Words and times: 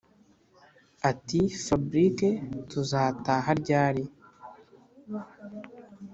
ati”fabric 1.09 2.19
tuzataha 2.69 3.51
ryari” 3.61 4.03